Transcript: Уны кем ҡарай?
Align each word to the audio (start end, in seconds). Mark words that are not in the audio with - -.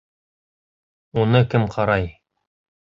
Уны 1.25 1.43
кем 1.53 1.71
ҡарай? 1.77 2.13